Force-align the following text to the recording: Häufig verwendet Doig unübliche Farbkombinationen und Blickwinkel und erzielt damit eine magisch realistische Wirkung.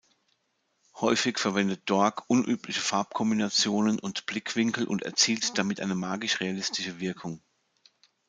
Häufig 0.95 1.37
verwendet 1.37 1.83
Doig 1.87 2.23
unübliche 2.27 2.81
Farbkombinationen 2.81 3.99
und 3.99 4.25
Blickwinkel 4.25 4.87
und 4.87 5.03
erzielt 5.03 5.59
damit 5.59 5.79
eine 5.79 5.93
magisch 5.93 6.39
realistische 6.39 6.99
Wirkung. 6.99 7.39